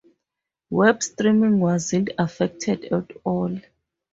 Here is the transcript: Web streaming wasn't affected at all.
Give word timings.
Web 0.71 1.03
streaming 1.03 1.59
wasn't 1.59 2.09
affected 2.17 2.85
at 2.85 3.11
all. 3.23 3.61